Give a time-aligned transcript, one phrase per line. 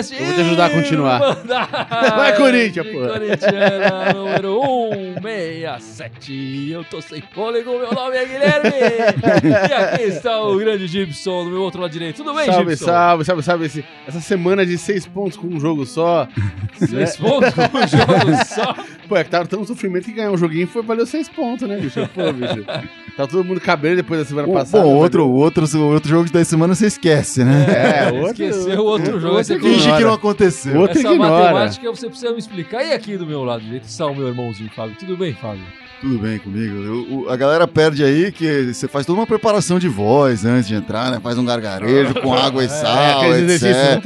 [0.00, 0.40] podcast.
[0.40, 1.18] Eu a continuar.
[2.16, 3.00] Vai, Corinthians, pô.
[3.06, 4.60] Corintiana, número
[5.22, 6.70] 167.
[6.72, 8.70] Eu tô sem fôlego, meu nome é Guilherme.
[9.68, 12.16] e aqui está o grande Gibson do meu outro lado direito.
[12.16, 12.84] Tudo bem, Salve, Gibson?
[12.86, 13.66] salve, salve, salve.
[13.66, 16.26] Esse- essa semana de seis pontos com um jogo só.
[16.80, 18.74] Seis pontos com um jogo só.
[19.06, 21.76] Pô, é que tava tão sofrimento que ganhar um joguinho foi, valeu seis pontos, né,
[21.76, 22.08] bicho?
[22.14, 22.64] Pô, bicho.
[23.16, 24.82] Tá todo mundo cabelo depois da semana O- passada.
[24.82, 27.66] Bom, outro, outro, outro jogo da semana você esquece, né?
[27.68, 28.44] É, outro.
[28.44, 29.34] Esqueceu o outro jogo.
[29.34, 30.49] Você Finge que não aconteceu.
[30.76, 31.42] Outro Essa ignora.
[31.52, 32.82] matemática você precisa me explicar.
[32.84, 34.96] E aqui do meu lado direito está o meu irmãozinho, Fábio.
[34.98, 35.62] Tudo bem, Fábio?
[36.00, 36.74] Tudo bem comigo.
[36.76, 40.66] Eu- o- a galera perde aí que você faz toda uma preparação de voz antes
[40.66, 41.20] de entrar, né?
[41.22, 44.02] Faz um gargarejo com água e É, sal, aqueles etc.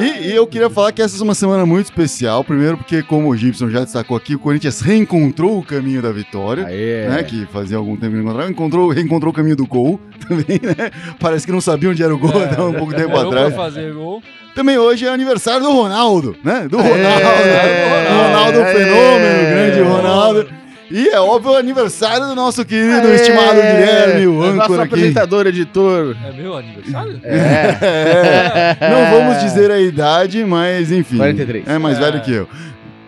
[0.00, 2.42] E, e eu queria falar que essa é uma semana muito especial.
[2.42, 6.64] Primeiro, porque, como o Gibson já destacou aqui, o Corinthians reencontrou o caminho da vitória.
[6.66, 7.06] Aê.
[7.08, 10.58] Né, que fazia algum tempo que não encontrava, encontrou, reencontrou o caminho do gol também,
[10.62, 10.90] né?
[11.20, 13.54] Parece que não sabia onde era o gol até um pouco tempo atrás.
[13.54, 14.22] fazer gol.
[14.58, 16.66] Também hoje é aniversário do Ronaldo, né?
[16.68, 16.98] Do Ronaldo.
[16.98, 19.82] É, do Ronaldo é, Fenômeno, é, grande é.
[19.84, 20.48] Ronaldo.
[20.90, 23.14] E é óbvio o aniversário do nosso querido, Aê.
[23.14, 24.94] estimado Guilherme, o Nosso âncora aqui.
[24.94, 26.16] apresentador, editor.
[26.26, 27.20] É meu aniversário?
[27.22, 28.76] É.
[28.80, 31.18] É, não vamos dizer a idade, mas enfim.
[31.18, 31.68] 43.
[31.68, 32.00] É mais É.
[32.00, 32.48] velho que eu.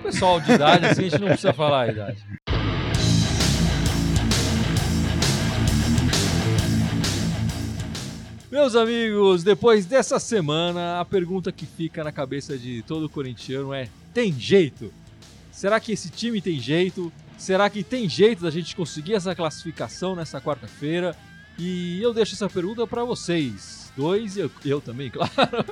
[0.04, 2.18] Pessoal de idade, assim, a gente não precisa falar a idade.
[8.50, 13.88] Meus amigos, depois dessa semana, a pergunta que fica na cabeça de todo corintiano é:
[14.12, 14.92] tem jeito?
[15.52, 17.12] Será que esse time tem jeito?
[17.38, 21.16] Será que tem jeito da gente conseguir essa classificação nessa quarta-feira?
[21.56, 23.92] E eu deixo essa pergunta para vocês.
[23.96, 25.64] Dois, eu, eu também, claro.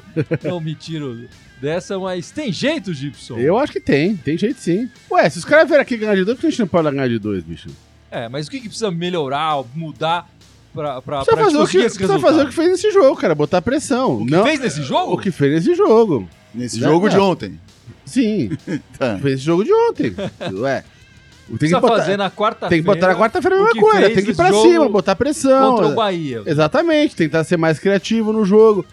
[0.45, 1.29] Não me tiro
[1.61, 3.38] dessa, mas tem jeito, Gibson?
[3.38, 4.88] Eu acho que tem, tem jeito sim.
[5.11, 6.88] Ué, se os caras vierem aqui ganhar de dois, por que a gente não pode
[6.93, 7.69] ganhar de dois, bicho?
[8.09, 10.31] É, mas o que, que precisa melhorar, mudar
[10.75, 12.21] pra, pra, Precisa pra fazer, o que, esse precisa resultado?
[12.33, 14.17] fazer o que fez nesse jogo, cara, botar pressão.
[14.23, 15.12] O que não, fez nesse jogo?
[15.15, 16.29] o que fez nesse jogo.
[16.55, 17.31] Nesse Não, jogo de não.
[17.31, 17.61] ontem.
[18.05, 18.51] Sim,
[18.99, 19.19] Tá.
[19.19, 20.15] fez esse jogo de ontem.
[20.61, 22.69] Ué, tem que, precisa botar, fazer na quarta-feira.
[22.71, 24.11] tem que botar na quarta-feira a mesma coisa.
[24.11, 25.73] Tem que ir pra cima, botar pressão.
[25.77, 26.43] Contra o Bahia.
[26.47, 28.85] Exatamente, tentar ser mais criativo no jogo.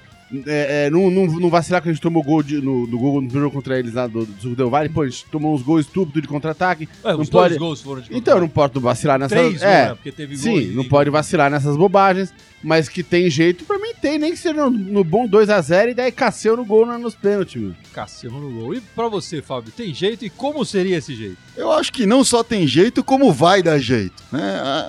[0.47, 3.22] É, é, não, não, não vacilar que a gente tomou gol de- no, no gol
[3.22, 4.90] no jogo contra eles lá do, do Sul Del Vale.
[4.90, 6.90] Pô, a gente tomou uns gols estúpidos de contra-ataque.
[7.03, 9.38] Ué, não os pode- dois gols foram de Então, não pode vacilar nessas...
[9.38, 9.94] Três, é, né?
[9.96, 13.78] Porque teve gol Sim, e- não pode vacilar nessas bobagens, mas que tem jeito, pra
[13.78, 16.97] mim tem, nem que seja no, no bom 2x0 e daí Casseu no gol na-
[16.97, 17.74] nos pênaltis, meu.
[17.94, 18.74] Cassiano no gol.
[18.74, 20.25] E pra você, Fábio, tem jeito?
[20.25, 21.38] E como seria esse jeito?
[21.56, 24.24] Eu acho que não só tem jeito, como vai dar jeito.
[24.31, 24.42] Né?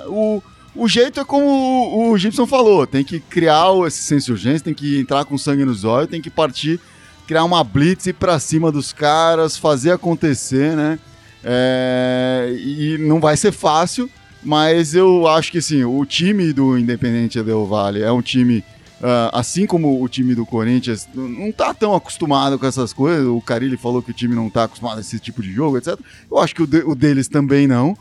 [0.06, 0.42] O,
[0.76, 4.74] o jeito é como o, Gibson falou: tem que criar esse senso de urgência, tem
[4.74, 6.80] que entrar com sangue nos olhos, tem que partir,
[7.26, 10.98] criar uma blitz, pra cima dos caras, fazer acontecer, né?
[11.44, 14.10] É, e não vai ser fácil,
[14.42, 18.64] mas eu acho que assim, o time do Independente Del Vale é um time.
[19.02, 23.40] ah, assim como o time do Corinthians não tá tão acostumado com essas coisas, o
[23.40, 25.98] Carilli falou que o time não tá acostumado a esse tipo de jogo, etc.
[26.30, 27.96] Eu acho que o, de- o deles também não.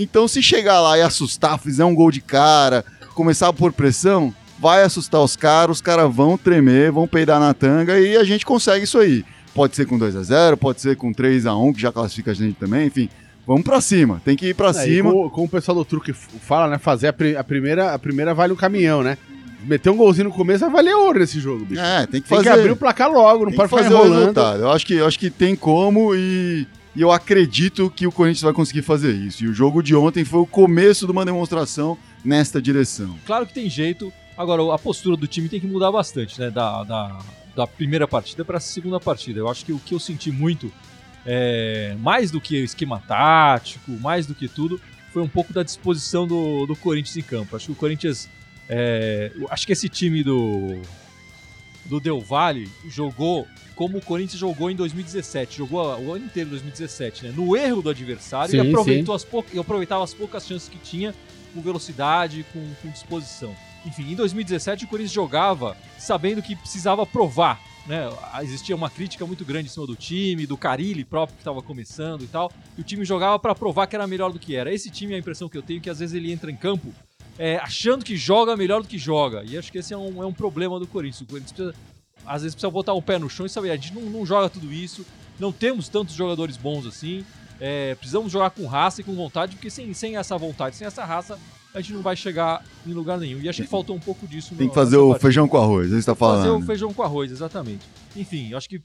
[0.00, 4.82] Então, se chegar lá e assustar, fizer um gol de cara, começar por pressão, vai
[4.82, 8.84] assustar os caras, os caras vão tremer, vão peidar na tanga e a gente consegue
[8.84, 9.24] isso aí.
[9.54, 12.30] Pode ser com 2 a 0 pode ser com 3 a 1 que já classifica
[12.30, 13.08] a gente também, enfim.
[13.46, 15.10] Vamos pra cima, tem que ir pra Aí, cima.
[15.10, 16.78] como, como o pessoal do truque fala, né?
[16.78, 19.16] Fazer a, pri- a primeira, a primeira vale um caminhão, né?
[19.64, 21.80] Meter um golzinho no começo vai valer ouro nesse jogo, bicho.
[21.80, 22.42] É, tem que Tem fazer.
[22.52, 24.18] que abrir o placar logo, não tem pode fazer o enrolando.
[24.18, 24.60] resultado.
[24.60, 26.66] Eu acho que, eu acho que tem como e,
[26.98, 29.44] e eu acredito que o Corinthians vai conseguir fazer isso.
[29.44, 33.16] E o jogo de ontem foi o começo de uma demonstração nesta direção.
[33.24, 34.12] Claro que tem jeito.
[34.36, 36.50] Agora, a postura do time tem que mudar bastante, né?
[36.50, 37.18] Da, da,
[37.54, 39.38] da primeira partida para a segunda partida.
[39.38, 40.72] Eu acho que o que eu senti muito,
[41.24, 44.80] é, mais do que esquema tático, mais do que tudo,
[45.12, 47.54] foi um pouco da disposição do, do Corinthians em campo.
[47.54, 48.28] Acho que o Corinthians.
[48.68, 50.82] é, acho que esse time do,
[51.88, 55.56] do Del Valle jogou como o Corinthians jogou em 2017.
[55.58, 57.32] Jogou o ano inteiro em 2017, né?
[57.34, 60.78] No erro do adversário e Sim, aproveitou as pou- e aproveitava as poucas chances que
[60.78, 61.14] tinha
[61.54, 63.54] com velocidade, com, com disposição.
[63.86, 67.60] Enfim, em 2017 o Corinthians jogava sabendo que precisava provar.
[67.86, 68.02] Né?
[68.42, 72.22] Existia uma crítica muito grande em cima do time, do Carilli próprio que estava começando
[72.22, 72.52] e tal.
[72.76, 74.70] E o time jogava para provar que era melhor do que era.
[74.74, 76.92] Esse time, a impressão que eu tenho é que às vezes ele entra em campo
[77.38, 79.44] é, achando que joga melhor do que joga.
[79.46, 81.20] E acho que esse é um, é um problema do Corinthians.
[81.22, 81.74] O Corinthians precisa,
[82.26, 84.48] às vezes precisa botar o pé no chão e saber, a gente não, não joga
[84.50, 85.06] tudo isso,
[85.38, 87.24] não temos tantos jogadores bons assim.
[87.60, 91.04] É, precisamos jogar com raça e com vontade, porque sem, sem essa vontade, sem essa
[91.04, 91.38] raça,
[91.74, 93.40] a gente não vai chegar em lugar nenhum.
[93.40, 94.54] E acho que faltou um pouco disso.
[94.54, 96.38] Tem que fazer o feijão com arroz, você está falando.
[96.38, 97.84] Fazer o feijão com arroz, exatamente.
[98.16, 98.80] Enfim, acho que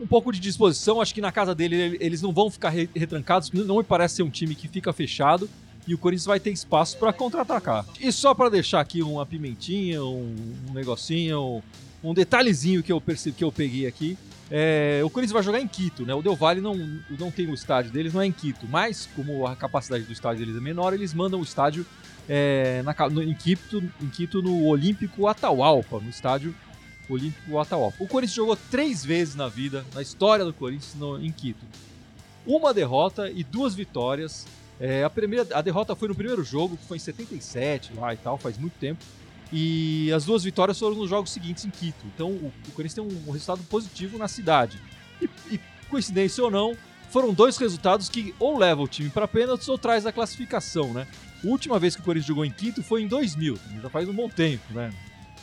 [0.00, 2.88] um pouco de disposição, acho que na casa dele ele- eles não vão ficar re-
[2.94, 5.48] retrancados, não me parece ser um time que fica fechado
[5.86, 7.84] e o Corinthians vai ter espaço para contra-atacar.
[8.00, 10.34] E só para deixar aqui uma pimentinha, um,
[10.68, 11.62] um negocinho,
[12.02, 14.16] um detalhezinho que eu percebi, que eu peguei aqui.
[14.50, 16.14] É, o Corinthians vai jogar em Quito, né?
[16.14, 16.74] O Del Valle não,
[17.18, 18.66] não tem o estádio deles, não é em Quito.
[18.68, 21.86] Mas, como a capacidade do estádio deles é menor, eles mandam o estádio
[22.28, 26.54] é, na, no, em, Quito, em Quito no Olímpico Atahualpa, no estádio
[27.08, 27.96] Olímpico Atahualpa.
[27.98, 31.64] O Corinthians jogou três vezes na vida, na história do Corinthians, no, em Quito.
[32.46, 34.46] Uma derrota e duas vitórias.
[34.84, 38.16] É, a, primeira, a derrota foi no primeiro jogo, que foi em 77 lá e
[38.16, 39.00] tal, faz muito tempo.
[39.52, 42.04] E as duas vitórias foram nos jogos seguintes em Quito.
[42.12, 44.80] Então o, o Corinthians tem um, um, resultado positivo na cidade.
[45.20, 46.76] E, e, coincidência ou não,
[47.10, 51.06] foram dois resultados que ou levam o time para pênaltis ou traz a classificação, né?
[51.44, 54.14] A última vez que o Corinthians jogou em Quito foi em 2000, já faz um
[54.14, 54.92] bom tempo, né?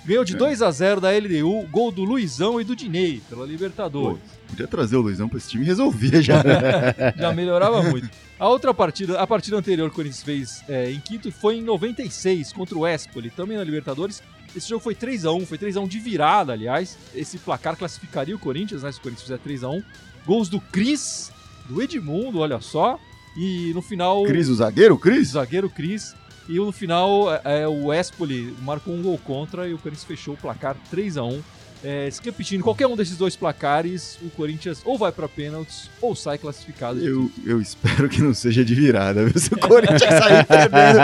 [0.05, 4.19] Ganhou de 2 a 0 da LDU, gol do Luizão e do Dinei, pela Libertadores.
[4.19, 6.41] Pô, podia trazer o Luizão pra esse time e resolvia já.
[7.17, 8.09] já melhorava muito.
[8.39, 11.61] A outra partida, a partida anterior que o Corinthians fez é, em Quito foi em
[11.61, 14.23] 96 contra o Espoli, também na Libertadores.
[14.55, 16.97] Esse jogo foi 3 a 1 foi 3 a 1 de virada, aliás.
[17.13, 18.91] Esse placar classificaria o Corinthians, né?
[18.91, 19.83] Se o Corinthians fizer 3 a 1
[20.25, 21.31] Gols do Cris,
[21.67, 22.99] do Edmundo, olha só.
[23.37, 24.23] E no final.
[24.23, 25.29] Cris, o zagueiro, Cris?
[25.29, 26.15] O zagueiro Cris.
[26.49, 30.33] E no final, é, é, o Espoli marcou um gol contra e o Corinthians fechou
[30.33, 31.41] o placar 3 a 1
[31.81, 36.13] é, se repetindo, qualquer um desses dois placares, o Corinthians ou vai para pênaltis ou
[36.13, 36.99] sai classificado.
[36.99, 39.39] Eu, eu espero que não seja de virada, viu?
[39.39, 40.97] Se o Corinthians sair perdendo,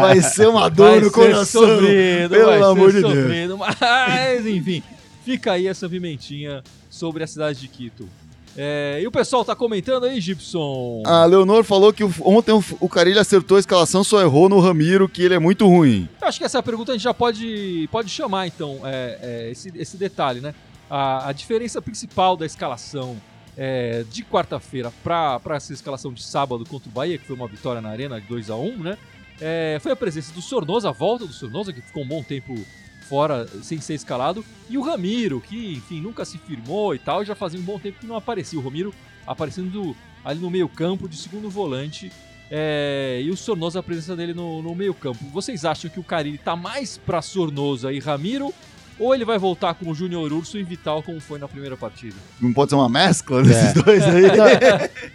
[0.00, 1.62] vai ser uma dor vai no coração.
[1.62, 3.60] Sofrido, pelo amor de sofrido, Deus.
[3.78, 4.82] Mas, enfim,
[5.22, 8.08] fica aí essa pimentinha sobre a cidade de Quito.
[8.56, 11.02] É, e o pessoal tá comentando aí, Gibson?
[11.06, 15.22] A Leonor falou que ontem o Carilho acertou a escalação, só errou no Ramiro, que
[15.22, 16.08] ele é muito ruim.
[16.20, 19.72] Eu acho que essa pergunta a gente já pode, pode chamar, então, é, é, esse,
[19.74, 20.54] esse detalhe, né?
[20.90, 23.16] A, a diferença principal da escalação
[23.56, 27.80] é, de quarta-feira para essa escalação de sábado contra o Bahia, que foi uma vitória
[27.80, 28.98] na Arena de 2 a 1 né?
[29.40, 32.54] É, foi a presença do Sornosa, a volta do Sornosa, que ficou um bom tempo
[33.02, 34.44] fora sem ser escalado.
[34.70, 37.98] E o Ramiro, que, enfim, nunca se firmou e tal, já fazia um bom tempo
[38.00, 38.58] que não aparecia.
[38.58, 38.94] O Ramiro
[39.26, 42.10] aparecendo ali no meio-campo de segundo volante.
[42.50, 45.24] É, e o Sornosa, a presença dele no, no meio-campo.
[45.32, 48.52] Vocês acham que o Carilli tá mais pra Sornosa e Ramiro?
[48.98, 52.14] Ou ele vai voltar como Júnior Urso e Vital, como foi na primeira partida?
[52.40, 53.82] Não pode ser uma mescla desses é.
[53.82, 54.22] dois aí?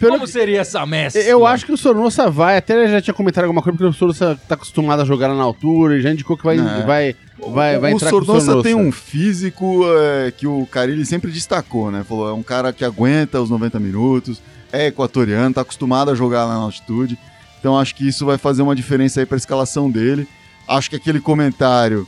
[0.00, 1.20] como seria essa mescla?
[1.22, 3.92] Eu acho que o Sornosa vai, até ele já tinha comentado alguma coisa, porque o
[3.92, 6.82] Sornosa tá acostumado a jogar na altura e já indicou que vai, é.
[6.84, 8.62] vai, vai, vai o entrar Sornosa com o Sornosa.
[8.62, 12.04] tem um físico é, que o Carilli sempre destacou, né?
[12.06, 14.42] Falou, é um cara que aguenta os 90 minutos,
[14.72, 17.18] é equatoriano, tá acostumado a jogar lá na altitude.
[17.58, 20.28] Então acho que isso vai fazer uma diferença aí pra escalação dele.
[20.66, 22.06] Acho que aquele comentário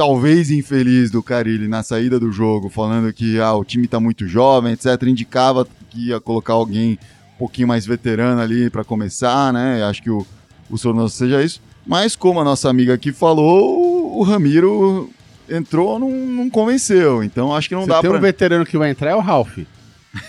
[0.00, 4.26] talvez infeliz do Carilli na saída do jogo, falando que ah, o time está muito
[4.26, 6.98] jovem, etc., indicava que ia colocar alguém
[7.34, 9.84] um pouquinho mais veterano ali para começar, né?
[9.84, 10.26] Acho que o,
[10.70, 11.60] o Sornoso seja isso.
[11.86, 15.10] Mas como a nossa amiga aqui falou, o, Ramiro
[15.46, 17.22] entrou, não, não convenceu.
[17.22, 18.18] Então acho que não Você dá tem pra...
[18.18, 19.58] um veterano que vai entrar é o Ralph.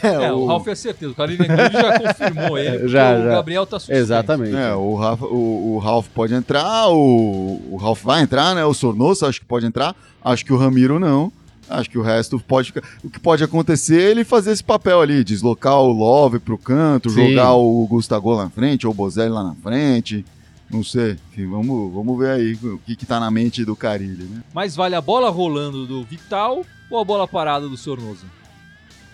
[0.04, 0.38] É, é o...
[0.38, 1.12] o Ralf é certeza.
[1.12, 2.88] O Carlinhos já confirmou ele.
[2.90, 3.30] já, o já.
[3.30, 4.00] Gabriel tá suspenso.
[4.00, 4.56] Exatamente.
[4.56, 8.64] É, o, Rafa, o, o Ralf pode entrar, o, o Ralf vai entrar, né?
[8.64, 9.96] O Sornoso acho que pode entrar.
[10.24, 11.32] Acho que o Ramiro não.
[11.70, 12.88] Acho que o resto pode ficar.
[13.04, 17.10] O que pode acontecer é ele fazer esse papel ali, deslocar o Love pro canto,
[17.10, 17.30] Sim.
[17.30, 20.26] jogar o Gustavo lá na frente, ou o Bozelli lá na frente.
[20.70, 21.18] Não sei.
[21.32, 24.42] Enfim, vamos, vamos ver aí o que, que tá na mente do Carilli, né?
[24.54, 28.26] Mas vale a bola rolando do Vital ou a bola parada do Sornoso?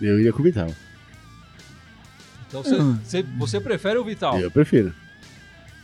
[0.00, 0.70] Eu iria com o Vital.
[2.48, 2.98] Então você, hum.
[3.04, 4.38] você, você prefere o Vital?
[4.38, 4.92] Eu prefiro.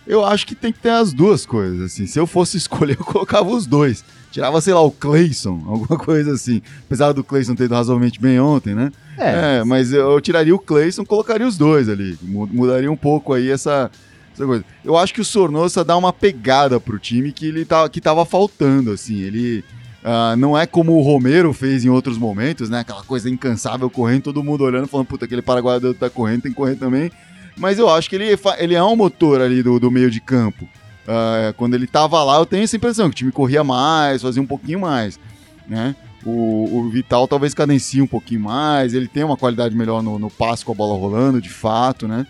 [0.06, 2.06] Eu acho que tem que ter as duas coisas, assim.
[2.06, 4.04] Se eu fosse escolher, eu colocava os dois.
[4.30, 6.60] Tirava, sei lá, o Clayson, alguma coisa assim.
[6.86, 8.90] Apesar do Clayson ter ido razoavelmente bem ontem, né?
[9.16, 9.58] É.
[9.58, 12.18] é mas eu, eu tiraria o Clayson, colocaria os dois ali.
[12.22, 13.90] Mudaria um pouco aí essa,
[14.32, 14.64] essa coisa.
[14.84, 18.24] Eu acho que o Sornosa dá uma pegada pro time que ele tá, que tava
[18.24, 19.20] faltando, assim.
[19.20, 19.64] Ele
[20.04, 22.80] Uh, não é como o Romero fez em outros momentos, né?
[22.80, 26.56] Aquela coisa incansável correndo, todo mundo olhando, falando, puta, aquele paraguaio tá correndo, tem que
[26.56, 27.10] correr também.
[27.56, 30.68] Mas eu acho que ele, ele é um motor ali do, do meio de campo.
[31.04, 34.42] Uh, quando ele tava lá, eu tenho essa impressão que o time corria mais, fazia
[34.42, 35.18] um pouquinho mais,
[35.66, 35.96] né?
[36.24, 40.30] O, o Vital talvez cadencie um pouquinho mais, ele tem uma qualidade melhor no, no
[40.30, 42.26] passo com a bola rolando, de fato, né?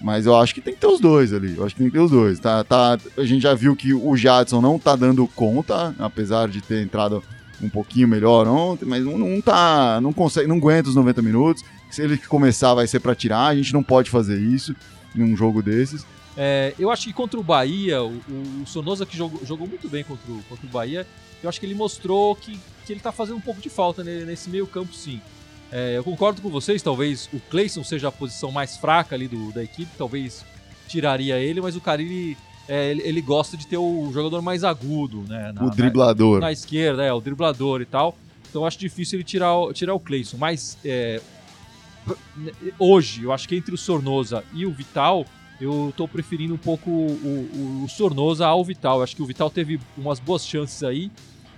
[0.00, 1.56] Mas eu acho que tem que ter os dois ali.
[1.56, 2.38] Eu acho que tem que ter os dois.
[2.38, 6.60] Tá, tá, a gente já viu que o Jadson não tá dando conta, apesar de
[6.60, 7.22] ter entrado
[7.60, 10.00] um pouquinho melhor ontem, mas não, não tá.
[10.00, 11.64] Não consegue, não aguenta os 90 minutos.
[11.90, 13.46] Se ele começar, vai ser para tirar.
[13.46, 14.74] A gente não pode fazer isso
[15.16, 16.06] em um jogo desses.
[16.36, 18.12] É, eu acho que contra o Bahia, o,
[18.62, 21.04] o Sonosa que jogou, jogou muito bem contra o, contra o Bahia,
[21.42, 24.48] eu acho que ele mostrou que, que ele tá fazendo um pouco de falta nesse
[24.48, 25.20] meio campo, sim.
[25.70, 29.52] É, eu concordo com vocês, talvez o Clayson seja a posição mais fraca ali do,
[29.52, 30.44] da equipe, talvez
[30.86, 35.24] tiraria ele, mas o Carilli é, ele, ele, gosta de ter o jogador mais agudo,
[35.28, 35.52] né?
[35.54, 36.34] Na, o driblador.
[36.34, 38.16] Na, na, esquerda, é, o driblador e tal.
[38.48, 40.36] Então eu acho difícil ele tirar, o- tirar o Cleison.
[40.38, 41.20] Mas é,
[42.78, 45.26] hoje, eu acho que entre o Sornosa e o Vital,
[45.60, 48.98] eu tô preferindo um pouco o, o, o Sornosa ao Vital.
[48.98, 51.10] Eu acho que o Vital teve umas boas chances aí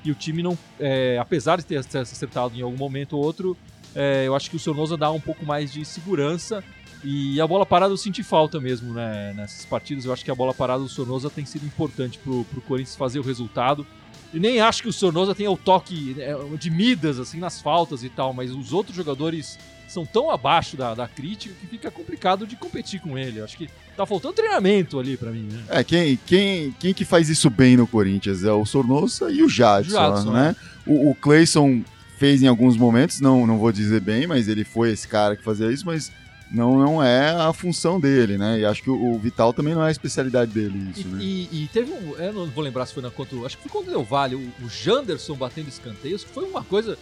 [0.05, 3.57] e o time não, é, apesar de ter acertado em algum momento ou outro,
[3.95, 6.63] é, eu acho que o Sornosa dá um pouco mais de segurança.
[7.03, 10.05] E a bola parada eu senti falta mesmo né, nessas partidas.
[10.05, 13.19] Eu acho que a bola parada do Sornosa tem sido importante pro, pro Corinthians fazer
[13.19, 13.87] o resultado.
[14.33, 16.29] E nem acho que o Sornosa tenha o toque né,
[16.59, 20.95] de Midas assim nas faltas e tal, mas os outros jogadores são tão abaixo da,
[20.95, 23.41] da crítica que fica complicado de competir com ele.
[23.41, 25.65] Eu acho que tá faltando treinamento ali pra mim, né?
[25.69, 29.49] É, quem, quem, quem que faz isso bem no Corinthians é o Sornosa e o
[29.49, 30.55] Jadson, Jadson, né?
[30.87, 31.83] O, o Cleison
[32.21, 35.43] fez em alguns momentos, não, não vou dizer bem, mas ele foi esse cara que
[35.43, 36.13] fazia isso, mas
[36.53, 38.61] não, não é a função dele, né?
[38.61, 41.19] E acho que o, o Vital também não é a especialidade dele, E, isso, né?
[41.23, 42.15] e- e teve um.
[42.17, 43.39] Eu não vou lembrar se foi na contra.
[43.47, 46.63] Acho que foi contra o Del Valle, o, o Janderson batendo escanteios, que foi uma
[46.63, 46.99] coisa.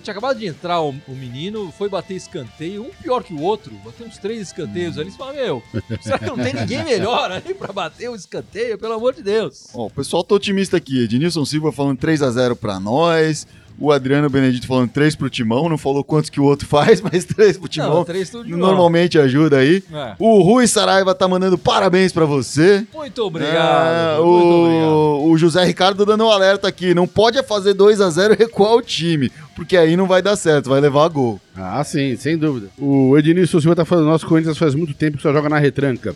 [0.00, 3.74] Tinha acabado de entrar o, o menino, foi bater escanteio, um pior que o outro,
[3.84, 5.10] bateu uns três escanteios ali.
[5.10, 5.60] Você fala, meu,
[6.00, 8.78] será que não tem ninguém melhor ali pra bater o escanteio?
[8.78, 9.70] Pelo amor de Deus.
[9.74, 11.02] Ó, o pessoal tá otimista aqui.
[11.02, 13.44] Ednilson Silva falando 3 a 0 pra nós.
[13.78, 15.68] O Adriano Benedito falando 3 pro Timão.
[15.68, 17.94] Não falou quantos que o outro faz, mas 3 pro Timão.
[17.94, 18.58] Não, três tudo de bom.
[18.58, 19.82] Normalmente ajuda aí.
[19.92, 20.14] É.
[20.18, 22.86] O Rui Saraiva tá mandando parabéns pra você.
[22.94, 23.56] Muito obrigado.
[23.56, 24.88] Ah, muito obrigado.
[24.88, 26.94] o, o José Ricardo dando um alerta aqui.
[26.94, 30.36] Não pode fazer 2 a 0 e recuar o time, porque aí não vai dar
[30.36, 31.40] certo, vai levar a gol.
[31.56, 32.68] Ah, sim, sem dúvida.
[32.78, 36.14] O Ednilson Silva tá falando, nosso Corinthians faz muito tempo que só joga na retranca.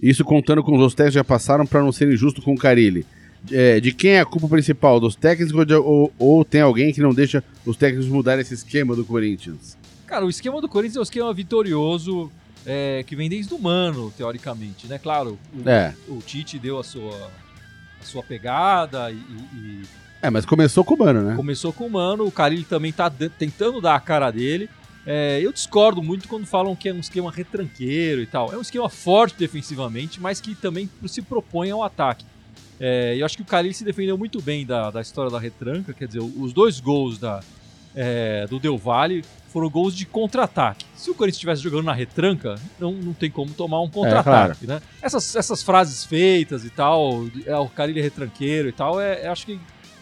[0.00, 3.06] Isso contando com os que já passaram pra não ser injusto com o Carilli.
[3.50, 4.98] É, de quem é a culpa principal?
[4.98, 8.54] Dos técnicos ou, de- ou- ou tem alguém que não deixa os técnicos mudarem esse
[8.54, 9.76] esquema do Corinthians?
[10.06, 12.30] Cara, o esquema do Corinthians é um esquema vitorioso
[12.66, 14.98] é, que vem desde o Mano, teoricamente, né?
[14.98, 15.94] Claro, o, É.
[16.08, 17.30] o Tite deu a sua,
[18.00, 19.82] a sua pegada e, e-
[20.22, 21.36] É, mas começou com o Mano, né?
[21.36, 22.26] começou com o Mano.
[22.26, 24.70] O Carilli também tá tentando dar a cara dele.
[25.06, 28.50] É, eu discordo muito quando falam que é um esquema retranqueiro e tal.
[28.50, 32.24] É um esquema forte defensivamente, mas que também se propõe ao ataque.
[32.80, 35.92] É, eu acho que o Carilli se defendeu muito bem da, da história da retranca,
[35.92, 37.40] quer dizer, os dois gols da,
[37.94, 40.84] é, do Del Valle foram gols de contra-ataque.
[40.96, 44.82] Se o Corinthians estivesse jogando na retranca, não, não tem como tomar um contra-ataque, né?
[45.00, 49.28] Essas, essas frases feitas e tal, é, o Carilli é retranqueiro e tal, é, é,
[49.28, 49.54] acho que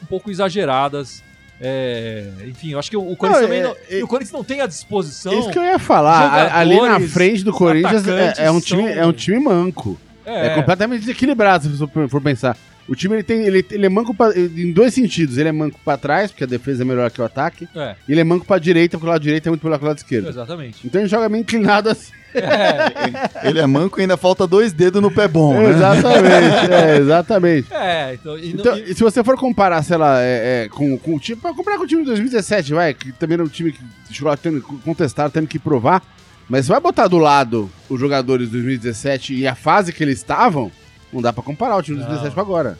[0.02, 1.23] um pouco exageradas.
[1.61, 4.33] É, enfim, eu acho que o, o Corinthians Não, também é- não, é- o Corinthians
[4.33, 5.38] não tem a disposição.
[5.38, 6.50] Isso que eu ia falar.
[6.57, 10.00] Ali na frente do Corinthians é, é um time, são- é um time manco.
[10.26, 12.57] É, completamente desequilibrado, se você for pensar.
[12.88, 15.38] O time ele tem, ele, ele é manco pra- em dois sentidos.
[15.38, 17.69] Ele é manco pra trás, porque a defesa é melhor que o ataque.
[17.76, 19.85] É, E ele é manco pra direita, porque o lado direito é muito melhor que
[19.85, 20.29] o lado esquerdo.
[20.29, 20.85] exatamente.
[20.85, 22.12] Então ele joga meio inclinado assim.
[22.35, 25.69] É, Ele é manco e ainda falta dois dedos no pé bom, né?
[25.69, 27.69] Exatamente, é, exatamente.
[27.71, 30.97] é, então, e não- Então, e- se você for comparar, sei lá, é, é, com,
[30.99, 31.38] com o time.
[31.38, 34.35] Pra comparar com o time de 2017, vai, que também era um time que chegou
[34.37, 36.02] tendo que contestar, tendo que provar.
[36.49, 40.70] Mas vai botar do lado os jogadores de 2017 e a fase que eles estavam,
[41.12, 42.08] não dá pra comparar o time de Não.
[42.11, 42.78] 2017 com agora.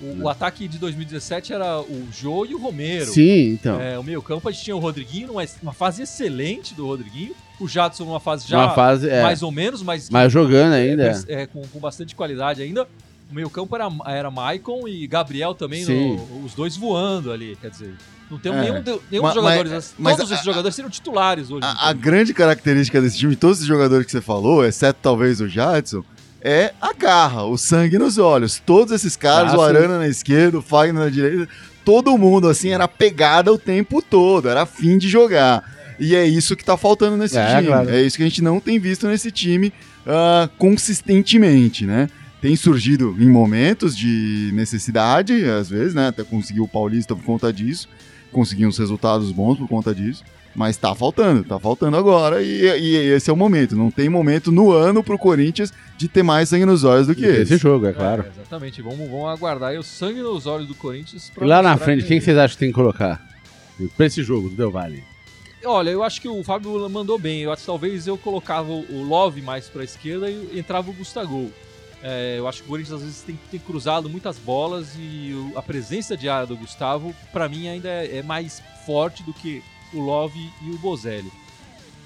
[0.00, 3.06] o, o ataque de 2017 era o Jô e o Romero.
[3.10, 3.80] Sim, então.
[3.80, 7.34] É, o meio campo a gente tinha o Rodriguinho numa uma fase excelente do Rodriguinho,
[7.60, 11.24] o Jadson numa fase já Uma fase, é, mais ou menos, mas, mas jogando ainda.
[11.28, 12.86] é, com, com bastante qualidade ainda.
[13.30, 17.68] O meio campo era, era Maicon e Gabriel também, no- os dois voando ali, quer
[17.70, 17.92] dizer.
[18.30, 18.60] Não tem É.
[18.60, 21.64] nenhum, nenhum Mas- dos jogadores, mas- todos mas esses a- jogadores seriam titulares hoje.
[21.64, 25.48] A, a grande característica desse time, todos esses jogadores que você falou, exceto talvez o
[25.48, 26.04] Jadson,
[26.42, 28.60] é a garra, o sangue nos olhos.
[28.64, 29.66] Todos esses caras, Ah, o sim.
[29.76, 31.48] Arana na esquerda, o Fagner na direita,
[31.84, 35.64] todo mundo assim era pegada o tempo todo, era fim de jogar.
[35.98, 37.66] E é isso que tá faltando nesse É, time.
[37.68, 37.90] claro.
[37.90, 39.72] É isso que a gente não tem visto nesse time
[40.06, 42.08] ah, consistentemente, né?
[42.40, 46.08] Tem surgido em momentos de necessidade, às vezes, né?
[46.08, 47.88] Até conseguiu o Paulista por conta disso,
[48.32, 50.22] conseguiu uns resultados bons por conta disso.
[50.56, 53.76] Mas tá faltando, tá faltando agora e, e esse é o momento.
[53.76, 57.24] Não tem momento no ano pro Corinthians de ter mais sangue nos olhos do que
[57.24, 57.58] Esse esse.
[57.58, 58.24] jogo, é claro.
[58.26, 58.82] É, exatamente.
[58.82, 61.30] Vamos, vamos aguardar aí o sangue nos olhos do Corinthians.
[61.32, 63.24] pra E lá na frente, quem vocês acham que tem que colocar?
[63.96, 65.04] Pra esse jogo do Del Valle.
[65.64, 67.42] Olha, eu acho que o Fábio mandou bem.
[67.42, 70.94] Eu acho que talvez eu colocava o o Love mais pra esquerda e entrava o
[70.94, 71.52] Gustavo.
[72.02, 75.58] É, eu acho que o Corinthians às vezes tem, tem cruzado muitas bolas e o-
[75.58, 79.62] a presença de área do Gustavo, pra mim, ainda é, é mais forte do que
[79.92, 81.26] o Love e o Bozelli.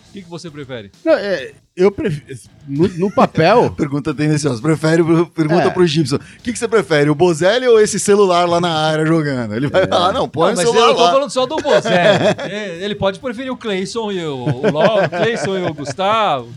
[0.08, 0.92] O que, que você prefere?
[1.02, 2.38] Não, é, eu prefiro.
[2.68, 3.70] No, no papel.
[3.76, 4.60] Pergunta tendenciosa.
[4.60, 5.02] Prefere,
[5.34, 5.70] pergunta É.
[5.70, 6.16] pro Gibson.
[6.16, 9.54] O que, que você prefere, o Bozelli ou esse celular lá na área jogando?
[9.54, 11.12] Ele vai falar, não, põe Não, o mas eu celular tô lá.
[11.12, 12.24] falando só do Bozelli.
[12.50, 16.52] É, Ele pode preferir o Cleison e o, o Love, o Cleison e o Gustavo.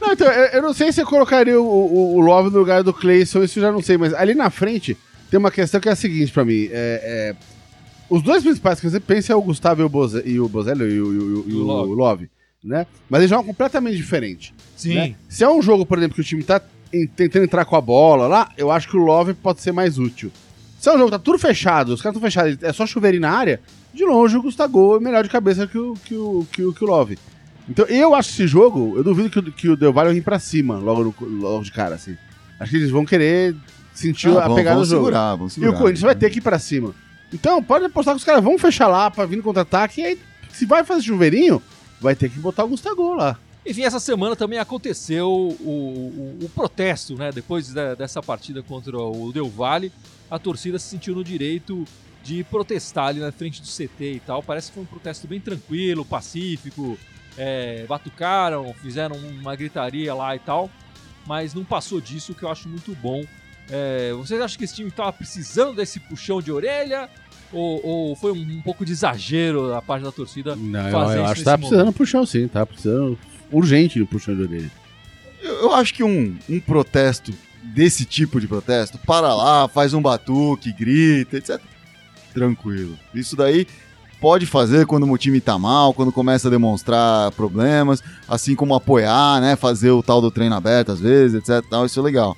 [0.00, 2.82] Não, então, eu, eu não sei se eu colocaria o, o, o Love no lugar
[2.82, 4.96] do Clayson, isso eu já não sei, mas ali na frente
[5.30, 6.68] tem uma questão que é a seguinte pra mim.
[6.70, 7.36] É, é,
[8.08, 10.84] os dois principais que você pensa é o Gustavo e o, Boze, e o Bozelli
[10.84, 11.94] e o, e e E Love.
[11.94, 12.30] Love,
[12.62, 12.86] né?
[13.08, 14.54] Mas eles jogam completamente diferente.
[14.76, 14.94] Sim.
[14.94, 15.14] né?
[15.28, 16.60] Se é um jogo, por exemplo, que o time tá
[17.16, 20.30] tentando entrar com a bola lá, eu acho que o Love pode ser mais útil.
[20.78, 23.22] Se é um jogo que tá tudo fechado, os caras estão fechados, é só chuveirinho
[23.22, 23.60] na área,
[23.92, 26.84] de longe o Gustavo é melhor de cabeça que o, que o, que o, que
[26.84, 27.18] o Love.
[27.68, 30.14] Então eu acho que esse jogo, eu duvido que, o- que o Del Valle vai
[30.14, 32.16] vir pra cima logo, no- logo de cara, assim.
[32.60, 33.54] Acho que eles vão querer
[33.92, 35.04] sentir Ah, a vão- pegada vão do jogo.
[35.04, 35.72] segurar, vão E segurar.
[35.74, 36.94] o Corinthians vai ter que ir pra cima.
[37.32, 40.00] Então, pode apostar que os caras vão fechar lá pra vir no contra-ataque.
[40.00, 40.18] E aí,
[40.52, 41.60] se vai fazer chuveirinho,
[42.00, 43.36] vai ter que botar o Gustavo lá.
[43.66, 47.32] Enfim, essa semana também aconteceu o, o- o protesto, né?
[47.32, 49.90] Depois da- dessa partida contra o Del Valle,
[50.30, 51.84] a torcida se sentiu no direito
[52.22, 54.40] de protestar ali na frente do CT e tal.
[54.42, 56.96] Parece que foi um protesto bem tranquilo, pacífico.
[57.36, 60.70] É, batucaram, fizeram uma gritaria lá e tal.
[61.26, 63.24] Mas não passou disso, o que eu acho muito bom.
[63.68, 67.10] É, vocês acham que esse time estava precisando desse puxão de orelha?
[67.52, 71.08] Ou, ou foi um, um pouco de exagero da parte da torcida Não, fazer eu,
[71.08, 71.68] isso eu acho nesse que tá momento?
[71.68, 72.48] precisando puxão, sim.
[72.48, 73.18] Tá precisando
[73.50, 74.70] urgente de puxão de orelha.
[75.42, 80.00] Eu, eu acho que um, um protesto desse tipo de protesto, para lá, faz um
[80.00, 81.60] batuque, grita, etc.
[82.32, 82.96] Tranquilo.
[83.14, 83.66] Isso daí
[84.20, 89.40] pode fazer quando o time tá mal, quando começa a demonstrar problemas, assim como apoiar,
[89.40, 91.64] né, fazer o tal do treino aberto às vezes, etc.
[91.68, 92.36] Tal, isso é legal.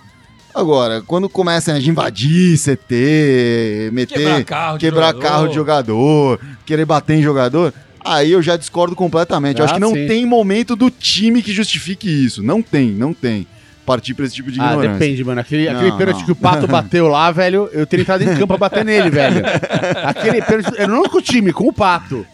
[0.55, 5.23] Agora, quando começam a invadir CT, meter, Quebrar carro de quebrar jogador.
[5.29, 7.73] carro de jogador, querer bater em jogador,
[8.05, 9.59] aí eu já discordo completamente.
[9.59, 10.07] Eu Ah, acho que não sim.
[10.07, 12.43] tem momento do time que justifique isso.
[12.43, 13.47] Não tem, não tem.
[13.89, 14.93] Partir pra esse tipo de Ah, ignorância.
[14.99, 15.41] depende, mano.
[15.41, 16.25] Aquele, Não, aquele pênalti não.
[16.27, 19.43] que o Pato bateu lá, velho, eu teria entrado em campo pra bater nele, velho.
[20.05, 22.27] Aquele pênalti, eu não com o time, com o Pato.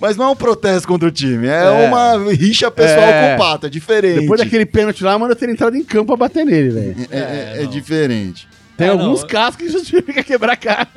[0.00, 1.88] Mas não é um protesto contra o time, é, É.
[1.88, 3.28] uma rixa pessoal É.
[3.30, 4.20] com o pato, é diferente.
[4.20, 6.96] Depois daquele pênalti lá, mano, eu teria entrado em campo pra bater nele, velho.
[7.10, 8.48] É, é- É, é diferente.
[8.76, 9.28] Tem É, alguns não.
[9.28, 10.88] casos que justifica quebrar carro.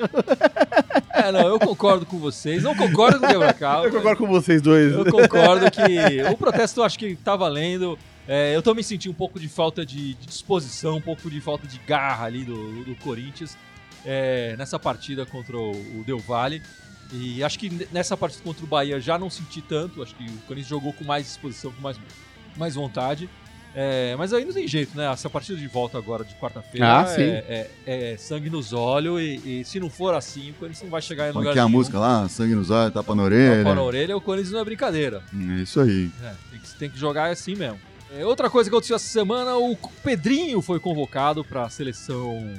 [1.13, 2.63] É, não, eu concordo com vocês.
[2.63, 3.85] Não concordo com o quebra-carro.
[3.85, 4.91] Eu concordo com vocês dois.
[4.93, 7.97] Eu concordo que o protesto eu acho que tá valendo.
[8.27, 11.67] É, eu também senti um pouco de falta de, de disposição, um pouco de falta
[11.67, 13.57] de garra ali do, do Corinthians
[14.05, 16.61] é, nessa partida contra o, o Del Valle.
[17.11, 20.01] E acho que nessa partida contra o Bahia já não senti tanto.
[20.01, 21.99] Acho que o Corinthians jogou com mais disposição, com mais,
[22.57, 23.29] mais vontade.
[23.75, 25.11] É, mas aí não tem jeito, né?
[25.11, 29.19] Essa partida de volta agora de quarta-feira Ah, é, é- é sangue nos olhos.
[29.19, 31.59] E, e se não for assim, o Corinthians não vai chegar em é lugar é
[31.59, 31.69] a nenhum.
[31.77, 32.29] música lá?
[32.29, 33.63] Sangue nos olhos, tapa na orelha.
[33.63, 35.23] Tapa na orelha, o Corinthians não é brincadeira.
[35.33, 36.09] É isso aí.
[36.23, 37.79] É, tem, que, tem que jogar assim mesmo.
[38.15, 42.53] É, outra coisa que aconteceu essa semana, o Pedrinho foi convocado para a seleção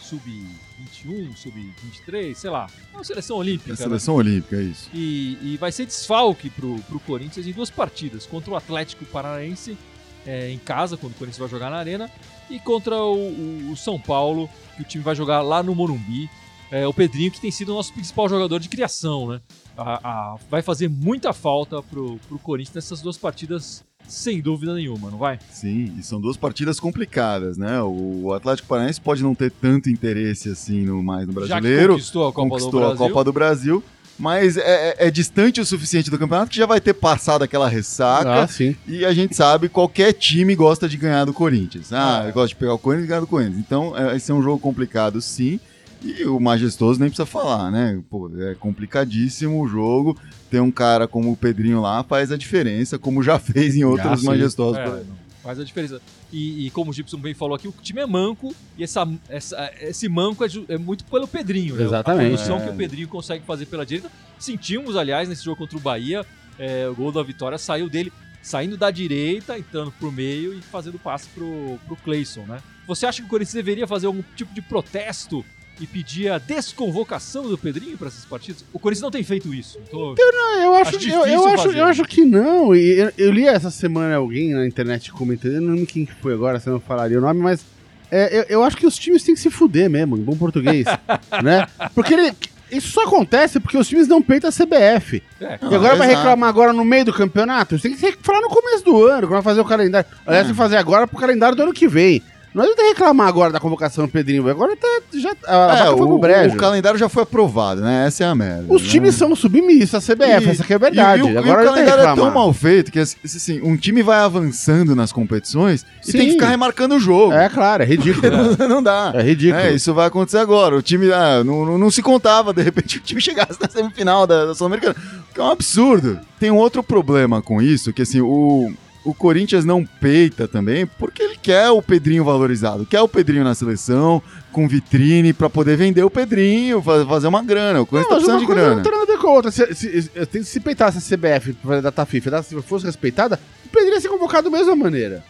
[0.00, 2.66] sub-21, sub-23, sei lá.
[2.92, 3.70] É uma seleção olímpica.
[3.70, 3.76] É né?
[3.76, 4.90] seleção olímpica, é isso.
[4.92, 8.26] E, e vai ser desfalque pro, pro Corinthians em duas partidas.
[8.26, 9.78] Contra o Atlético Paranaense
[10.26, 12.10] é, em casa, quando o Corinthians vai jogar na Arena,
[12.50, 16.28] e contra o, o- o São Paulo, que o time vai jogar lá no Morumbi.
[16.70, 19.40] É, o Pedrinho, que tem sido o nosso principal jogador de criação, né?
[19.74, 20.00] A-
[20.34, 25.18] a- vai fazer muita falta pro, pro Corinthians nessas duas partidas, sem dúvida nenhuma, não
[25.18, 25.38] vai?
[25.52, 27.80] Sim, e são duas partidas complicadas, né?
[27.82, 31.92] O Atlético Paranaense pode não ter tanto interesse assim no mais no Já que brasileiro.
[31.94, 33.04] conquistou a Copa conquistou do Brasil.
[33.04, 33.84] a Copa do Brasil,
[34.18, 34.60] mas é,
[34.98, 38.42] é- é distante o suficiente do campeonato que já vai ter passado aquela ressaca.
[38.42, 38.74] Ah, sim.
[38.86, 41.92] E a gente sabe, qualquer time gosta de ganhar do Corinthians.
[41.92, 42.32] Ah, É.
[42.32, 43.58] gosta de pegar o Corinthians e ganhar do Corinthians.
[43.58, 45.60] Então, é, esse é um jogo complicado, sim.
[46.02, 48.00] E o majestoso nem precisa falar, né?
[48.08, 50.16] Pô, é complicadíssimo o jogo.
[50.50, 54.22] Ter um cara como o Pedrinho lá faz a diferença, como já fez em outros
[54.22, 54.78] Ah, majestosos.
[54.78, 55.02] É,
[55.42, 56.00] faz a diferença.
[56.32, 59.70] E, e como o Gibson bem falou aqui, o time é manco e essa, essa-
[59.80, 61.84] esse manco é, é muito pelo Pedrinho, né?
[61.84, 62.24] Exatamente.
[62.26, 62.60] A produção É.
[62.64, 64.10] que o Pedrinho consegue fazer pela direita.
[64.38, 66.24] Sentimos, aliás, nesse jogo contra o Bahia,
[66.58, 70.98] é, o gol da vitória saiu dele saindo da direita, entrando pro meio e fazendo
[70.98, 72.60] passe pro, pro Cleison, né?
[72.86, 75.44] Você acha que o Corinthians deveria fazer algum tipo de protesto
[75.80, 78.64] e pedir a desconvocação do Pedrinho para essas partidas?
[78.72, 79.78] O Corinthians não tem feito isso.
[79.88, 80.14] Então,
[80.62, 81.78] Eu acho, Acho eu, eu acho, fazer.
[81.78, 82.74] eu acho que não.
[82.74, 86.14] E eu, eu li essa semana alguém na internet comentando, eu não lembro quem que
[86.14, 87.64] foi agora, se eu não falaria o nome, mas
[88.10, 90.86] é, eu, eu acho que os times têm que se fuder mesmo, em bom português,
[91.42, 91.66] né?
[91.94, 92.32] Porque ele-
[92.70, 95.22] isso só acontece porque os times não peitam a CBF.
[95.40, 96.16] é, e agora vai exato.
[96.22, 97.78] reclamar agora no meio do campeonato?
[97.78, 100.06] Tem que falar no começo do ano, quando vai fazer o calendário.
[100.26, 102.22] Aliás, tem que fazer agora pro calendário do ano que vem.
[102.58, 106.56] Não adianta reclamar agora da convocação do Pedrinho, agora tá, já, a É, o, brejo.
[106.56, 108.04] o calendário já foi aprovado, né?
[108.08, 108.64] Essa é a merda.
[108.68, 108.88] Os né?
[108.88, 111.22] times são submissos à CBF, E- essa aqui é a verdade.
[111.22, 113.76] E, e o, agora e o não calendário é tão mal feito que assim, um
[113.76, 116.32] time vai avançando nas competições e tem que Sim.
[116.32, 117.32] ficar remarcando o jogo.
[117.32, 118.28] É claro, é ridículo.
[118.68, 119.12] não dá.
[119.14, 119.62] É ridículo.
[119.62, 120.76] É, isso vai acontecer agora.
[120.76, 124.26] O time ah, não, não, não se contava, de repente o time chegasse na semifinal
[124.26, 124.96] da, da Sul-Americana.
[125.32, 126.18] Que é um absurdo.
[126.40, 128.72] Tem um outro problema com isso, que assim, o,
[129.04, 134.22] o Corinthians não peita também, porque quer o Pedrinho valorizado, quer o Pedrinho na seleção,
[134.52, 137.80] com vitrine, pra poder vender o Pedrinho, fa- fazer uma grana.
[137.80, 138.74] O Corinthians tá precisando de grana.
[138.76, 139.50] não tem nada a ver com outra.
[139.50, 143.68] Se, se, se, que se peitasse a CBF pra data FIFA, FIFA fosse respeitada, o
[143.68, 145.22] Pedro ia ser convocado da mesma maneira.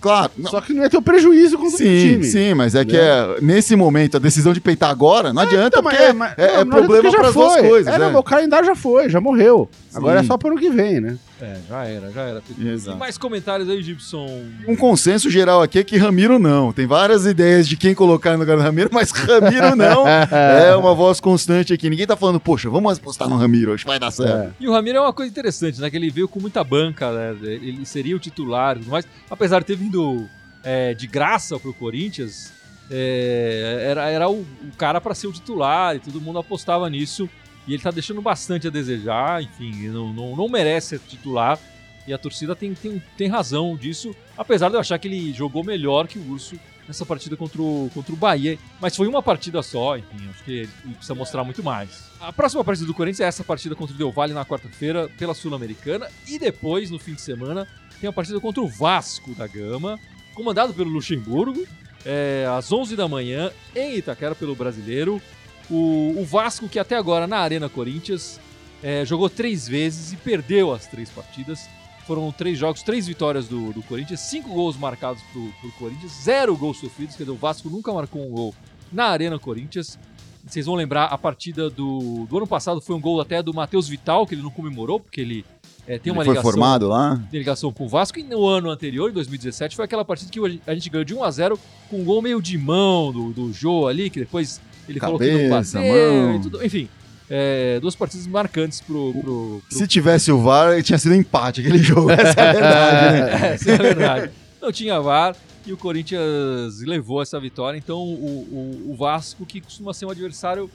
[0.00, 0.32] Claro.
[0.36, 2.24] não- Só que não ia ter o prejuízo contra o Sim, time.
[2.24, 2.98] sim, mas é que Né?
[2.98, 6.42] é, nesse momento a decisão de peitar agora não adianta, Então, porque é, mas- é
[6.42, 7.94] não, não adianta problema para as duas coisas.
[7.94, 8.10] É, né?
[8.10, 9.66] não, o calendário já foi, já morreu.
[9.94, 10.26] Agora é Sim.
[10.28, 11.16] só pro ano que vem, né?
[11.44, 12.42] É, já era, já era.
[12.56, 12.96] E Exato.
[12.96, 14.26] mais comentários aí, Gibson?
[14.66, 16.72] Um consenso geral aqui é que Ramiro não.
[16.72, 20.94] Tem várias ideias de quem colocar no lugar do Ramiro, mas Ramiro não é uma
[20.94, 21.90] voz constante aqui.
[21.90, 24.34] Ninguém tá falando, poxa, vamos apostar no Ramiro, acho que vai dar certo.
[24.34, 24.50] É.
[24.58, 25.90] E o Ramiro é uma coisa interessante, né?
[25.90, 27.36] Que ele veio com muita banca, né?
[27.42, 29.06] Ele seria o titular e mais.
[29.28, 30.26] Apesar de ter vindo
[30.62, 32.52] é, de graça pro Corinthians,
[32.90, 37.28] é, era, era o, o cara para ser o titular e todo mundo apostava nisso.
[37.66, 41.58] E ele tá deixando bastante a desejar, enfim, não, não, não merece ser titular.
[42.06, 45.64] E a torcida tem, tem, tem razão disso, apesar de eu achar que ele jogou
[45.64, 48.58] melhor que o Urso nessa partida contra o, contra o Bahia.
[48.80, 52.10] Mas foi uma partida só, enfim, acho que ele precisa mostrar muito mais.
[52.20, 55.34] A próxima partida do Corinthians é essa partida contra o Del Valle na quarta-feira pela
[55.34, 56.08] Sul-Americana.
[56.26, 57.66] E depois, no fim de semana,
[58.00, 59.98] tem a partida contra o Vasco da Gama,
[60.34, 61.66] comandado pelo Luxemburgo,
[62.04, 65.22] é, às 11 da manhã, em Itaquera, pelo Brasileiro.
[65.70, 68.38] O, o Vasco, que até agora na Arena Corinthians,
[68.82, 71.68] é, jogou três vezes e perdeu as três partidas.
[72.06, 76.54] Foram três jogos, três vitórias do, do Corinthians, cinco gols marcados pro, pro Corinthians, zero
[76.54, 78.54] gols sofridos, quer dizer, o Vasco nunca marcou um gol
[78.92, 79.98] na Arena Corinthians.
[80.46, 83.88] Vocês vão lembrar, a partida do, do ano passado foi um gol até do Matheus
[83.88, 85.46] Vital, que ele não comemorou, porque ele
[85.86, 87.22] é, tem Ele uma foi ligação formado lá?
[87.30, 88.18] tem ligação com o Vasco.
[88.18, 91.24] E no ano anterior, em 2017, foi aquela partida que a gente ganhou de 1
[91.24, 95.00] a 0 com um gol meio de mão do, do Jô ali, que depois ele
[95.00, 96.64] falou que não Cabeça, bateu e tudo.
[96.64, 96.88] Enfim,
[97.28, 99.12] é, duas partidas marcantes pro.
[99.12, 102.10] pro, pro- Se tivesse o VAR, tinha sido empate aquele jogo.
[102.12, 103.48] Essa é a verdade, né?
[103.48, 104.30] É, essa é a verdade.
[104.60, 105.34] Não tinha VAR
[105.66, 107.78] e o Corinthians levou essa vitória.
[107.78, 110.70] Então o, o, o Vasco, que costuma ser um adversário.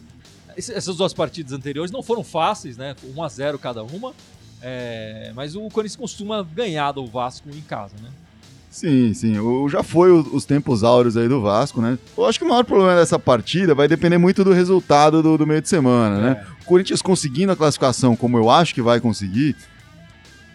[0.57, 2.95] Essas duas partidas anteriores não foram fáceis, né?
[3.15, 4.13] 1 a 0 cada uma.
[4.61, 8.09] É, mas o Corinthians costuma ganhar do Vasco em casa, né?
[8.69, 9.39] Sim, sim.
[9.39, 11.97] O, já foi o- os tempos áureos aí do Vasco, né?
[12.17, 15.47] Eu acho que o maior problema dessa partida vai depender muito do resultado do, do
[15.47, 16.45] meio de semana, né?
[16.61, 19.55] O Corinthians conseguindo a classificação como eu acho que vai conseguir,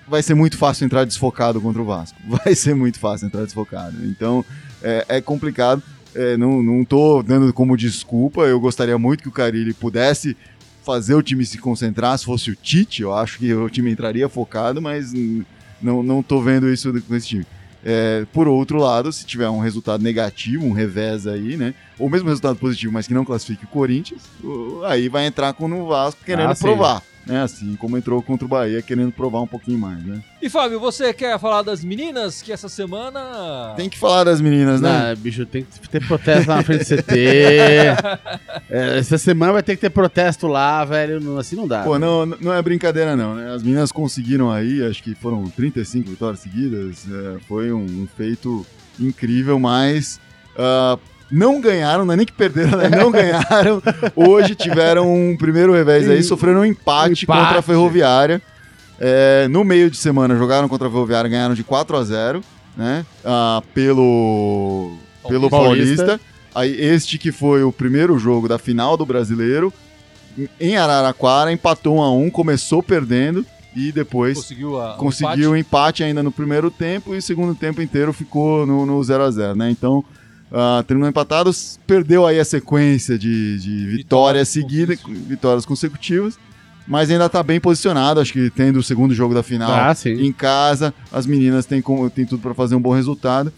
[0.06, 2.16] vai ser muito fácil entrar desfocado contra o Vasco.
[2.44, 3.96] Vai ser muito fácil entrar desfocado.
[4.04, 4.44] Então,
[4.82, 5.82] é, é complicado.
[6.14, 8.42] É, não, não tô dando como desculpa.
[8.42, 10.36] Eu gostaria muito que o Carilli pudesse
[10.84, 12.16] fazer o time se concentrar.
[12.18, 15.12] Se fosse o Tite, eu acho que o time entraria focado, mas
[15.82, 17.46] não, não tô vendo isso com esse time.
[17.84, 21.74] É, por outro lado, se tiver um resultado negativo, um revés aí, né?
[21.98, 24.22] Ou mesmo resultado positivo, mas que não classifique o Corinthians,
[24.86, 26.64] aí vai entrar com o Vasco querendo Ah, sim.
[27.26, 27.42] Né?
[27.42, 30.22] Assim como entrou contra o Bahia querendo provar um pouquinho mais, né?
[30.42, 33.72] E Fábio, você quer falar das meninas que essa semana.
[33.76, 35.14] Tem que falar das meninas, né?
[35.14, 37.14] Não, bicho, tem que ter protesto lá na frente do CT.
[38.70, 41.38] É, essa semana vai ter que ter protesto lá, velho.
[41.38, 41.82] Assim não dá.
[41.82, 43.52] Pô, não, não é brincadeira não, né?
[43.54, 48.66] As meninas conseguiram aí, acho que foram 35 vitórias seguidas, é, foi um, um feito
[48.98, 50.20] incrível, mas
[50.56, 50.98] ah,
[51.34, 52.88] não ganharam, não é nem que perderam, né?
[52.88, 53.82] não ganharam.
[54.14, 57.40] Hoje tiveram um primeiro revés aí, sofreram um empate, Empate.
[57.42, 58.40] contra a Ferroviária.
[59.00, 62.40] É, no meio de semana jogaram contra a Ferroviária, ganharam de 4 a 0
[62.76, 63.04] né?
[63.24, 64.96] Ah, pelo,
[65.28, 66.04] pelo Paulista.
[66.04, 66.20] Paulista.
[66.54, 69.72] Aí este que foi o primeiro jogo da final do Brasileiro,
[70.60, 73.44] em Araraquara, empatou 1 a 1 começou perdendo
[73.74, 74.94] e depois Conseguiu a.
[74.94, 75.68] o conseguiu o empate.
[75.68, 79.30] empate ainda no primeiro tempo e o segundo tempo inteiro ficou no, no 0 a
[79.30, 79.70] 0 né?
[79.70, 80.04] Então,
[80.52, 85.28] ah, terminou empatado, s- perdeu aí a sequência de, de vitórias Vitórias seguidas, consecutivas.
[85.28, 86.38] vitórias consecutivas,
[86.86, 90.32] mas ainda tá bem posicionado, acho que tendo o segundo jogo da final Ah, em
[90.32, 91.82] casa, as meninas têm,
[92.14, 93.52] têm tudo para fazer um bom resultado.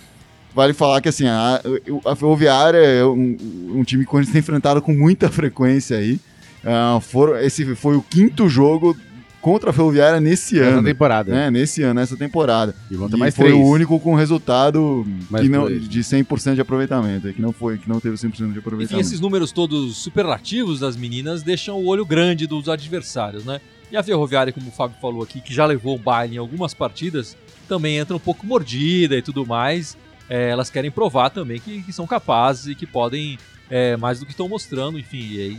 [0.54, 1.60] Vale falar que assim, a,
[2.06, 3.36] a Ferroviária é um,
[3.74, 6.18] um time que a gente tem enfrentado com muita frequência aí.
[7.02, 8.96] Foram, esse foi o quinto jogo
[9.46, 10.82] contra a Ferroviária nesse Essa ano.
[10.82, 11.30] temporada.
[11.32, 12.74] Né, nesse ano, nessa temporada.
[12.90, 13.56] E E mais foi três.
[13.56, 17.88] o único com resultado Mais que não, de 100% de aproveitamento, que não foi, que
[17.88, 19.06] não teve 100% de Enfim, aproveitamento.
[19.06, 23.60] esses números todos superlativos das meninas deixam o olho grande dos adversários, né?
[23.92, 26.74] E a Ferroviária, como o Fábio falou aqui, que já levou o baile em algumas
[26.74, 27.36] partidas,
[27.68, 29.96] também entra um pouco mordida e tudo mais.
[30.28, 33.38] É, elas querem provar também que, que são capazes e que podem
[33.70, 35.24] é, mais do que estão mostrando, enfim.
[35.34, 35.58] E aí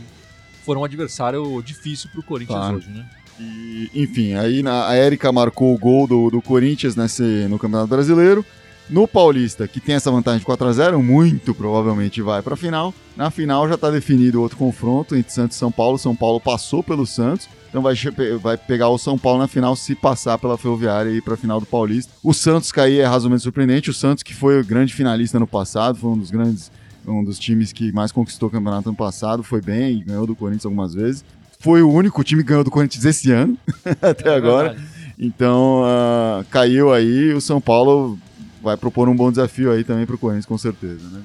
[0.66, 2.76] foram um adversário difícil pro Corinthians Claro.
[2.76, 3.06] hoje, né?
[3.40, 7.88] E, enfim, aí na- a Érica marcou o gol do, do Corinthians nesse, no Campeonato
[7.88, 8.44] Brasileiro.
[8.90, 12.56] No Paulista, que tem essa vantagem de 4 a 0 muito provavelmente vai para a
[12.56, 12.94] final.
[13.14, 15.98] Na final já está definido outro confronto entre Santos e São Paulo.
[15.98, 17.94] São Paulo passou pelo Santos, então vai,
[18.40, 21.36] vai pegar o São Paulo na final se passar pela Ferroviária e ir para a
[21.36, 22.10] final do Paulista.
[22.24, 23.90] O Santos cair é razoavelmente surpreendente.
[23.90, 26.72] O Santos, que foi o grande finalista no passado, foi um dos grandes,
[27.06, 30.64] um dos times que mais conquistou o campeonato ano passado, foi bem, ganhou do Corinthians
[30.64, 31.22] algumas vezes.
[31.60, 33.58] Foi o único time que ganhou do Corinthians esse ano,
[34.00, 34.76] até é agora.
[35.18, 37.32] Então, uh, caiu aí.
[37.32, 38.18] O São Paulo
[38.62, 41.20] vai propor um bom desafio aí também pro Corinthians, com certeza, né?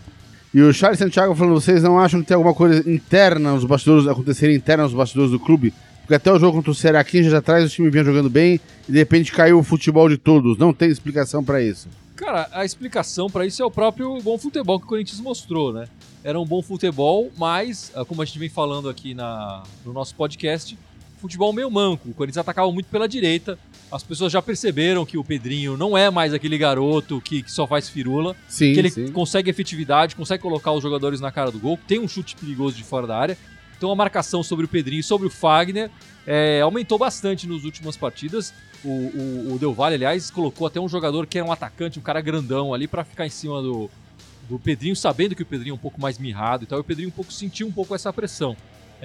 [0.53, 4.07] E o Charles Santiago falando, vocês não acham que tem alguma coisa interna nos bastidores,
[4.07, 5.73] acontecer interna nos bastidores do clube?
[6.01, 8.59] Porque até o jogo contra o Ceará 15 já atrás o time vinha jogando bem
[8.87, 10.57] e de repente caiu o futebol de todos.
[10.57, 11.87] Não tem explicação para isso.
[12.15, 15.87] Cara, a explicação para isso é o próprio bom futebol que o Corinthians mostrou, né?
[16.23, 20.15] Era um bom futebol, mas, ah, como a gente vem falando aqui na, no nosso
[20.15, 20.77] podcast,
[21.19, 22.09] futebol meio manco.
[22.09, 23.57] O Corinthians atacava muito pela direita,
[23.91, 27.67] as pessoas já perceberam que o Pedrinho não é mais aquele garoto que, que só
[27.67, 28.35] faz firula.
[28.47, 29.11] Sim, que ele sim.
[29.11, 32.83] consegue efetividade, consegue colocar os jogadores na cara do gol, tem um chute perigoso de
[32.83, 33.37] fora da área.
[33.77, 35.91] Então a marcação sobre o Pedrinho e sobre o Fagner
[36.25, 38.53] é, aumentou bastante nas últimas partidas.
[38.83, 42.01] O, o, o Del Valle, aliás, colocou até um jogador que era um atacante, um
[42.01, 43.91] cara grandão ali para ficar em cima do,
[44.49, 46.79] do Pedrinho, sabendo que o Pedrinho é um pouco mais mirrado e tal.
[46.79, 48.55] E o Pedrinho um pouco sentiu um pouco essa pressão.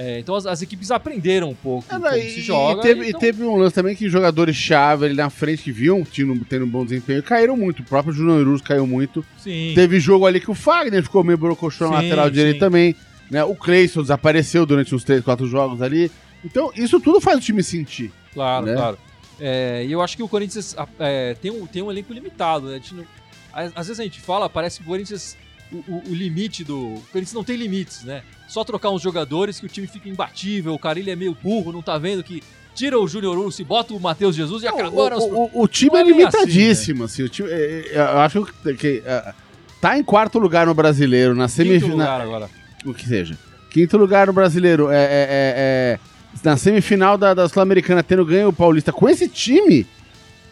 [0.00, 2.80] É, então as, as, equipes aprenderam um pouco é, como e, se joga.
[2.80, 3.18] E teve, então...
[3.18, 6.68] e teve, um lance também que jogadores-chave ali na frente que viam tendo, tendo um
[6.68, 7.80] bom desempenho caíram muito.
[7.80, 9.24] O próprio Júnior Urus caiu muito.
[9.38, 9.72] Sim.
[9.74, 12.94] Teve jogo ali que o Fagner ficou meio brocochão na lateral direito também.
[13.28, 13.42] Né?
[13.42, 16.12] O Cleison desapareceu durante uns 3, 4 jogos ali.
[16.44, 18.12] Então, isso tudo faz o time sentir.
[18.32, 18.74] Claro, né?
[18.74, 18.98] claro.
[19.40, 22.80] É, e eu acho que o Corinthians é, tem, um, tem um elenco limitado, né?
[22.92, 23.04] Não,
[23.52, 25.36] às, às, vezes a gente fala, parece que o Corinthians.
[25.70, 26.94] O, o, o, limite do.
[26.94, 28.22] O Corinthians não tem limites, né?
[28.48, 31.82] Só trocar uns jogadores que o time fica imbatível, o Carilho é meio burro, não
[31.82, 32.42] tá vendo que
[32.74, 35.12] tira o Júnior Urso e bota o Matheus Jesus e acabou.
[35.12, 37.28] O, o, o, time é, é limitadíssimo, assim, né?
[37.28, 37.48] assim, o time,
[37.92, 38.46] eu acho
[38.78, 39.34] que uh,
[39.80, 42.20] tá em quarto lugar no brasileiro, na semifinal.
[42.20, 42.48] agora.
[42.86, 43.36] O que seja.
[43.70, 44.90] Quinto lugar no brasileiro.
[44.90, 45.98] É, é, é, é
[46.44, 49.86] na semifinal da, da Sul-Americana, tendo ganho o Paulista com esse time.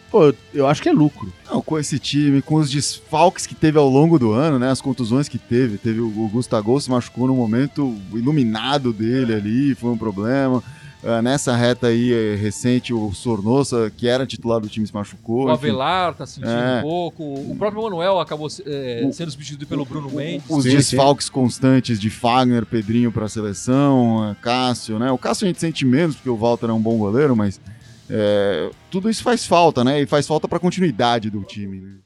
[0.09, 1.31] Pô, eu acho que é lucro.
[1.49, 4.69] Não, com esse time, com os desfalques que teve ao longo do ano, né?
[4.69, 5.77] As contusões que teve.
[5.77, 10.63] Teve o, Gustavo se machucou no momento iluminado dele ali, foi um problema.
[11.03, 15.45] Uh, nessa reta aí é, recente, o Sornosa, que era titular do time, se machucou.
[15.45, 16.79] O Avelar tá sentindo é.
[16.79, 17.23] um pouco.
[17.23, 20.49] O próprio Manuel acabou é, o, sendo substituído pelo Bruno Mendes.
[20.49, 21.31] Os sim, desfalques sim.
[21.31, 25.11] constantes de Fagner, Pedrinho para a seleção, Cássio, né?
[25.11, 27.61] O Cássio a gente sente menos, porque o Walter é um bom goleiro, mas
[28.09, 30.01] é, tudo isso faz falta, né?
[30.01, 31.81] E faz falta para a continuidade do time.
[31.81, 31.97] Né?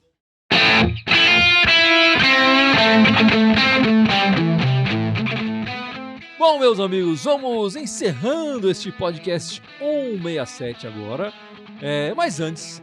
[6.39, 11.31] Bom, meus amigos, vamos encerrando este podcast 167 agora.
[11.81, 12.81] É, mas antes,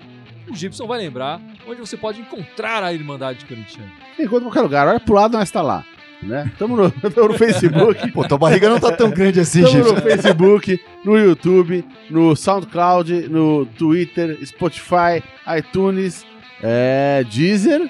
[0.48, 3.92] o Gibson vai lembrar onde você pode encontrar a Irmandade Corintiana.
[4.18, 5.84] Encontra em qualquer lugar, olha pro lado, nós está lá.
[6.22, 6.50] Né?
[6.58, 8.10] Tamo no, tamo no Facebook.
[8.12, 9.94] Pô, tua barriga não tá tão grande assim, Tamo Gibson.
[9.94, 15.22] no Facebook, no YouTube, no SoundCloud, no Twitter, Spotify,
[15.56, 16.24] iTunes,
[16.62, 17.88] é, Deezer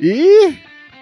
[0.00, 0.56] e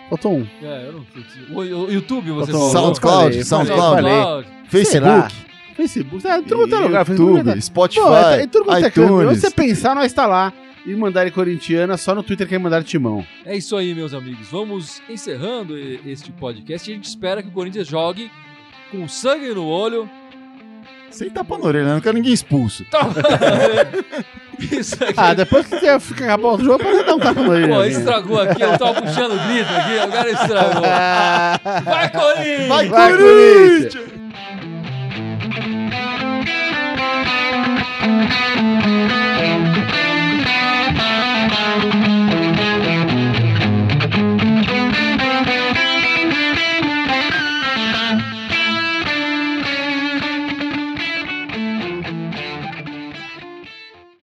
[0.09, 0.47] Faltou um.
[0.63, 1.75] É, eu não sei.
[1.75, 2.71] O, YouTube você falou.
[2.71, 5.35] SoundCloud, SoundCloud, Facebook.
[5.77, 7.09] Facebook, é, tudo quanto é lugar.
[7.09, 9.29] YouTube, Spotify, Pô, é, tudo é iTunes.
[9.29, 10.53] Onde você pensar, nós está lá.
[10.87, 13.27] E mandar corintiana, só no Twitter que é mandar timão.
[13.45, 14.47] É isso aí, meus amigos.
[14.49, 16.89] Vamos encerrando este podcast.
[16.91, 18.31] A gente espera que o Corinthians jogue
[18.93, 20.09] com sangue no olho
[21.11, 21.95] sem tapa na orelha, né?
[21.95, 22.85] não quero ninguém expulso.
[24.59, 25.15] Isso aqui.
[25.17, 27.75] Ah, depois que você fica acabou o jogo, pode dar um tapa na orelha.
[27.75, 30.83] Pô, estragou aqui, eu tava puxando o grito aqui, agora estragou.
[31.85, 32.69] Vai, Corinthians!
[32.69, 33.95] Vai, Corinthians!
[33.95, 34.11] Vai,
[38.07, 38.46] Corinthians!